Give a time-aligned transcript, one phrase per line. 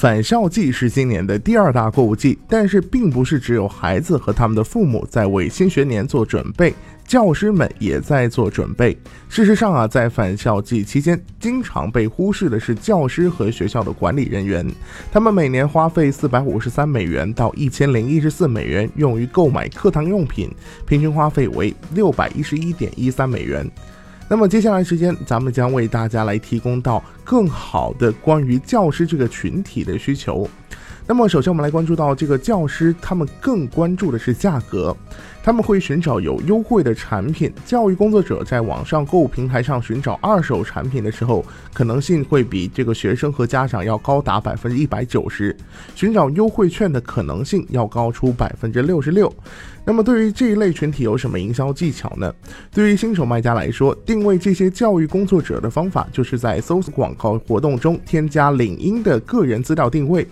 [0.00, 6.72] 返校季是今年的第二大购物季，但是并不是只有孩子和他们的父母在为新学年做准备，
[7.06, 8.96] 教师们也在做准备。
[9.28, 14.66] 事实上啊，在返校季期间，经常被忽视的是教师和学校的管理人员，
[15.12, 20.50] 他们每年花费四百五十三美元到一千零一十四美元用于购买课堂用品，
[20.86, 23.70] 平均花费为六百一十一点一三美元。
[24.30, 30.48] 那么接下来时间，咱们将为大家来提供到更好的关于教师这个群体的需求。
[31.06, 34.96] 那么首先我们来关注到这个教师，他们更关注的是价格。
[35.42, 37.50] 他们会寻找有优惠的产品。
[37.64, 41.42] 教育工作者在网上购物平台上寻找二手产品的时候，
[41.72, 45.56] 可能性会比这个学生和家长要高达百分之一百九十。
[45.94, 49.32] 寻找优惠券的可能性要高出百分之六十六。
[49.82, 52.32] 那么对于这一类群体有什么营销技巧呢？
[52.70, 60.28] 对于新手卖家来说，定位这些教育工作者的方法，就是在搜索广告活动中添加领英的个人资料定位。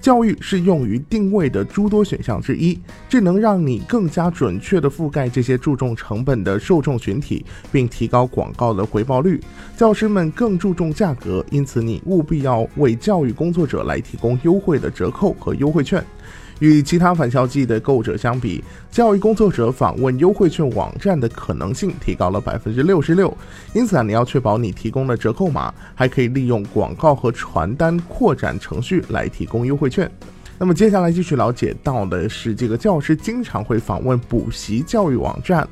[0.00, 9.40] 教育是用于定位的诸多选项之一，这能让你更加准确地覆盖这些注重成本的受众群体，并提高广告的回报率。
[9.76, 16.02] 教师们更注重价格，因此你务必要为教育工作者来提供优惠的折扣和优惠券。
[16.60, 23.36] 与其他返校季的购者相比，教育工作者访问优惠券网站的可能性提高了百分之六十六。
[23.74, 30.10] 因此啊，你要确保你提供的折扣码还可以利用广告和传单扩展程序来提供优惠券。
[30.58, 35.66] 那么接下来继续了解到的是，这个教师经常会访问补习教育网站。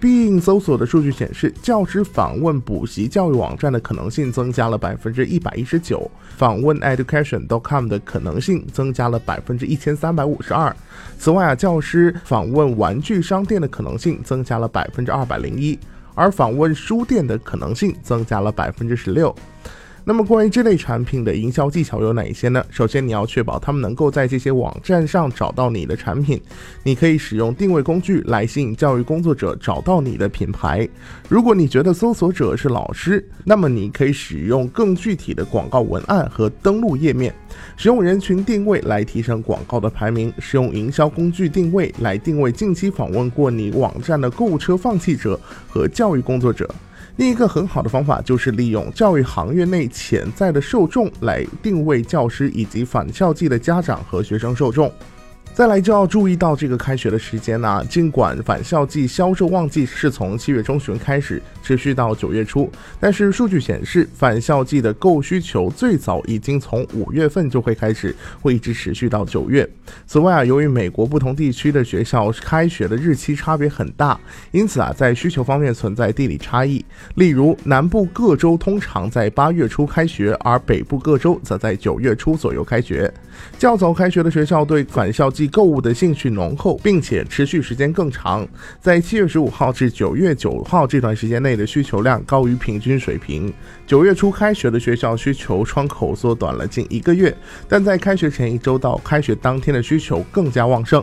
[0.00, 10.74] 并搜索的数据显示，教师访问补习教育网站的可能性增加了百分之一百一十九，访问 education.com 的可能性增加了百分之一千三百五十二。
[11.18, 15.78] 此外啊，教师访问玩具商店的可能性增加了百分之二百零一，
[16.14, 19.34] 而访问书店的可能性增加了百分之十六。
[20.10, 22.66] 那么关于这类产品的营销技巧有哪一些呢？
[22.68, 26.42] 首先，你要确保他们能够在这些网站上找到你的产品。
[26.82, 30.88] 你可以使用定位工具来吸引教育工作者找到你的品牌。
[31.28, 37.32] 如果你觉得搜索者是老师，那么你可以使用更具体的广告文案和登录页面，
[37.76, 45.38] 使用人群定位来提升广告的排名，使用营销工具定位来定位近期访问过你网站的购物车放弃者
[45.68, 46.68] 和教育工作者。
[47.20, 54.90] 另一个很好的方法就是利用教育行业内潜在的受众来定位教师以及返校季的家长和学生受众。
[55.52, 57.84] 再来就要注意到这个开学的时间呢。
[57.86, 69.68] 尽管返校季销售旺季是从七月中旬开始，持续到九月初，但是数据显示，返校季的购需求最早已经从五月份就会开始，会一直持续到九月。
[70.06, 74.18] 此外啊，由于美国不同地区的学校开学的日期差别很大，
[74.52, 76.82] 因此啊，在需求方面存在地理差异。
[77.16, 83.12] 例如，南部各州通常在八月初开学，而北部各州则在九月初左右开学。
[83.58, 88.46] 较早开学的学校对返校季购物的兴趣浓厚，并且持续时间更长。
[88.80, 93.52] 在七月十五号至九月九号这段时间内的需求量高于平均水平。
[93.86, 97.36] 九月初开学的学校需求窗口缩短了近一个月，
[97.68, 101.02] 但在开学前一周到开学当天的需求更加旺盛。